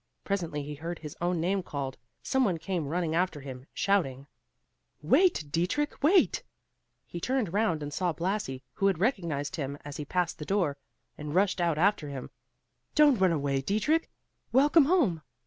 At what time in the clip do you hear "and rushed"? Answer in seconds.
11.19-11.61